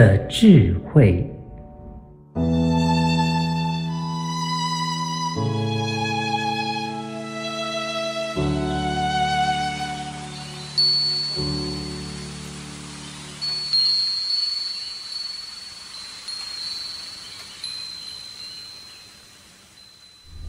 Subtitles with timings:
[0.00, 1.22] 的智慧。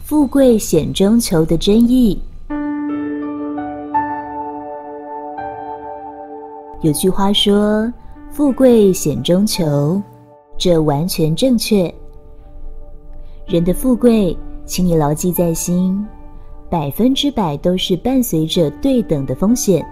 [0.06, 2.18] 富贵险中求的真意。
[6.82, 7.92] 有句话说
[8.32, 10.02] ：“富贵险中求”，
[10.58, 11.94] 这完全正确。
[13.46, 14.36] 人的富贵，
[14.66, 16.06] 请你牢记在心，
[16.70, 19.86] 百分之百都是伴随着对等的风险。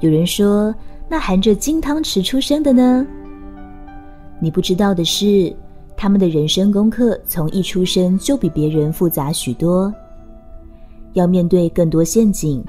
[0.00, 0.74] 有人说
[1.08, 3.06] ：“那含着金汤匙出生的呢？”
[4.40, 5.54] 你不知道的是。
[5.96, 9.92] 他们的人生功课从一出生就比别人复杂许多，
[11.12, 12.64] 要面对更多陷阱。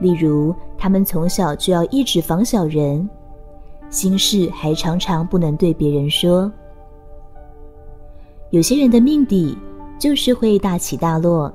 [0.00, 3.08] 例如，他们从小就要一直防小人，
[3.90, 6.50] 心事还常常不能对别人说。
[8.50, 9.56] 有些人的命底
[9.98, 11.52] 就是会大起大落。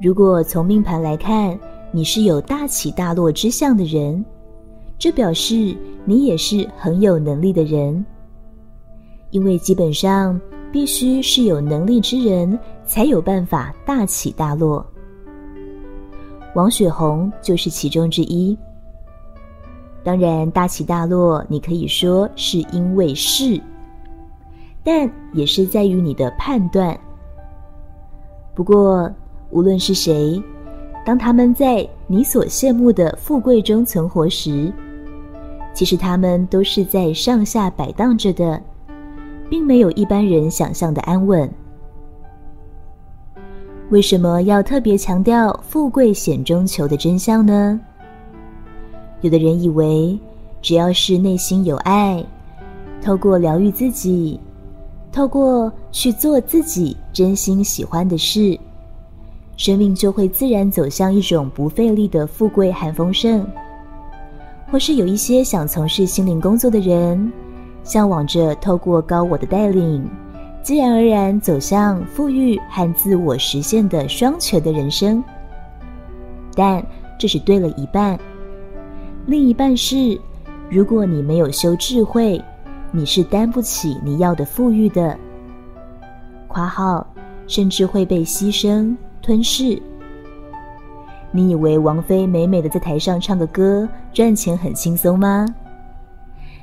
[0.00, 1.58] 如果从命盘来看，
[1.92, 4.22] 你是有大起大落之相的人，
[4.98, 8.04] 这表示你也是很有能力的人。
[9.30, 10.40] 因为基本上
[10.72, 14.84] 必须是有能力之人，才有办法大起大落。
[16.54, 18.56] 王雪红就是其中之一。
[20.04, 23.60] 当然，大起大落，你可以说是因为是，
[24.84, 26.96] 但也是在于你的判断。
[28.54, 29.10] 不过，
[29.50, 30.40] 无论是谁，
[31.04, 34.72] 当他们在你所羡慕的富贵中存活时，
[35.72, 38.60] 其实他们都是在上下摆荡着的。
[39.50, 41.48] 并没有一般人想象的安稳。
[43.90, 47.78] 为什么要特别强调“富贵险中求”的真相呢？
[49.24, 50.18] 有的人以为，
[50.60, 52.22] 只要是内心有爱，
[53.02, 54.38] 透过疗愈自己，
[55.10, 58.58] 透过去做自己真心喜欢的事，
[59.56, 63.46] 生命就会自然走向一种不费力的富贵和丰盛。
[64.70, 67.32] 或是有一些想从事心灵工作的人。
[67.82, 70.06] 向往着透过高我的带领，
[70.62, 75.22] 自然而然走向富裕和自我实现的双全的人生。
[76.54, 76.84] 但
[77.18, 78.18] 这只对了一半，
[79.26, 80.20] 另一半是，
[80.68, 82.42] 如果你没有修智慧，
[82.92, 85.18] 你是担不起你要的富裕的。
[86.46, 87.06] 括号，
[87.46, 89.80] 甚至会被牺牲吞噬。
[91.32, 95.46] 你以为王菲美美的在台上唱个歌，赚钱很轻松吗？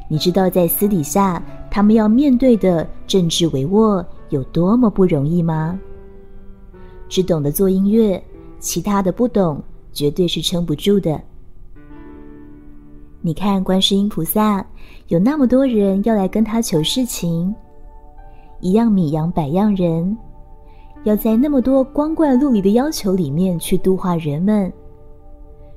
[0.08, 5.80] 你知道在私底下他们要面对的政治帷幄有多么不容易吗？
[7.10, 8.24] 只懂得做音乐，
[8.60, 9.62] 其他的不懂，
[9.92, 11.20] 绝对是撑不住的。
[13.24, 14.66] 你看观世音菩萨，
[15.08, 17.54] 有那么多人要来跟他求事情，
[18.60, 20.18] 一样米养百样人，
[21.04, 24.74] 要在那么多光怪陆离的要求里面去度化人们。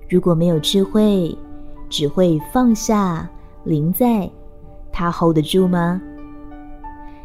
[0.09, 1.37] 如果没有智慧，
[1.91, 3.28] 只会放下。
[3.62, 4.31] 临在，
[4.93, 6.00] 他 hold 得住吗？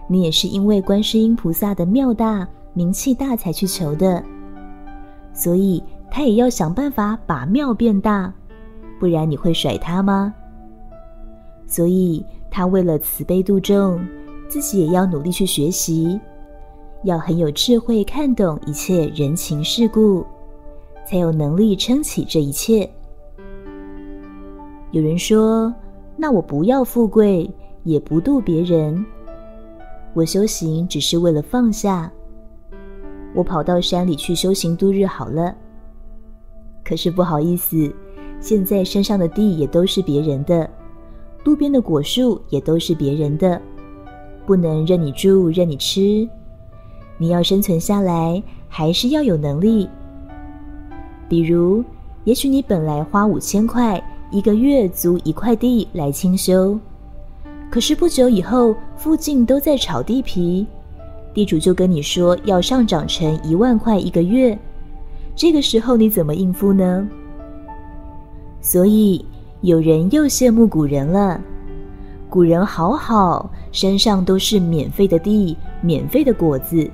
[0.07, 4.23] 你也是因为观世音菩萨的庙大、名气大才去求的，
[5.33, 8.33] 所以他也要想办法把庙变大，
[8.99, 10.33] 不然你会甩他吗？
[11.65, 14.05] 所以他为了慈悲度众，
[14.47, 16.19] 自己也要努力去学习，
[17.03, 20.25] 要很有智慧，看懂一切人情世故，
[21.07, 22.89] 才有能力撑起这一切。
[24.91, 25.73] 有人说，
[26.17, 27.49] 那我不要富贵，
[27.83, 29.05] 也不度别人。
[30.15, 32.11] 我修行只是为了放下。
[33.35, 35.55] 我跑到山里去修行度日好了。
[36.83, 37.93] 可是不好意思，
[38.39, 40.69] 现在山上的地也都是别人的，
[41.43, 43.61] 路边的果树也都是别人的，
[44.45, 46.27] 不能任你住，任你吃。
[47.17, 49.89] 你要生存下来，还是要有能力。
[51.27, 51.83] 比如，
[52.23, 54.01] 也许你本来花五千块。
[54.31, 56.77] 一个月租一块地来清修，
[57.71, 60.67] 可是不久以后，附近都在炒地皮，
[61.33, 64.55] 地主就跟你说要上涨成一万块一个月，
[65.35, 67.09] 这个时候你怎么应付呢？
[68.61, 69.25] 所以
[69.61, 71.39] 有人又羡慕古人了，
[72.29, 76.89] 古人好好，山上都是免费的地，免费的果子，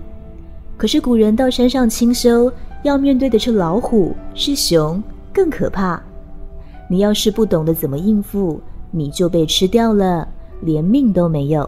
[0.77, 2.51] 可是古人到山上清修，
[2.83, 5.01] 要面对的是老虎，是熊，
[5.33, 6.01] 更可怕。
[6.87, 8.61] 你要是不懂得怎么应付，
[8.91, 10.27] 你就被吃掉了，
[10.61, 11.67] 连命都没有。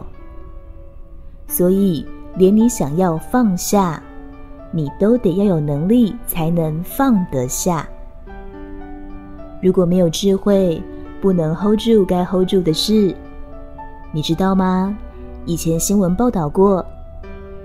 [1.48, 2.06] 所以，
[2.36, 4.00] 连你想要放下，
[4.70, 7.88] 你都得要有能力才能放得下。
[9.60, 10.80] 如果没有智慧，
[11.20, 13.14] 不能 hold 住该 hold 住的事，
[14.12, 14.96] 你知道吗？
[15.46, 16.84] 以前新闻报道过，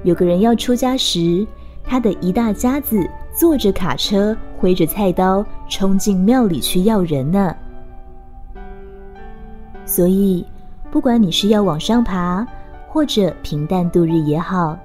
[0.03, 1.45] 有个人要出家时，
[1.83, 2.97] 他的一大家子
[3.31, 7.55] 坐着卡车，挥着菜刀，冲进庙里去要人呢。
[9.85, 10.45] 所以，
[10.89, 12.47] 不管你是要往上爬，
[12.87, 14.77] 或者平淡度日也好，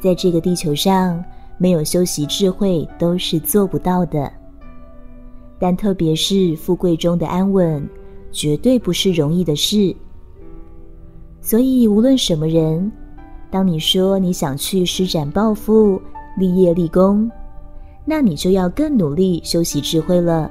[0.00, 1.24] 在这个地球上，
[1.56, 4.30] 没有修习智慧都是做不到的。
[5.58, 7.86] 但特别是富贵中的安稳，
[8.30, 9.94] 绝对不是容易的事。
[11.40, 12.90] 所以，无论什么人，
[13.50, 16.00] 当你说你想去施展抱负、
[16.36, 17.30] 立业立功，
[18.04, 20.50] 那你就要更努力修习智慧了。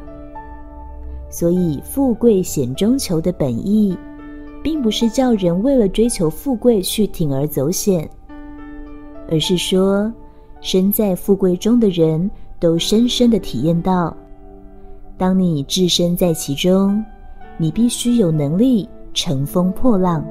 [1.30, 3.98] 所以，富贵险中求的本意，
[4.64, 8.10] 并不是叫人为了追求富贵去铤而走险，
[9.30, 10.12] 而是说，
[10.62, 14.16] 身在富贵中的人都深深的体验到，
[15.18, 17.04] 当你置身在其中，
[17.58, 20.24] 你必须有能力乘风破浪。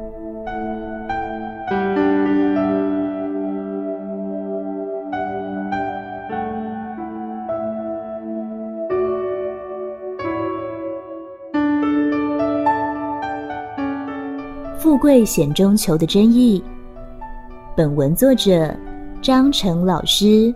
[14.79, 16.63] 富贵险中求的真意。
[17.77, 18.73] 本文作者
[19.21, 20.55] 张成老师，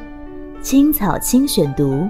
[0.62, 2.08] 青草青选读。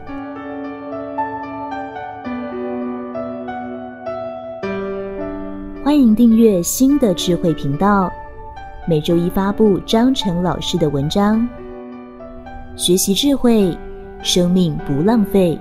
[5.91, 8.09] 欢迎订阅新的智慧频道，
[8.87, 11.45] 每周一发布张晨老师的文章。
[12.77, 13.77] 学习智慧，
[14.23, 15.59] 生命不浪费。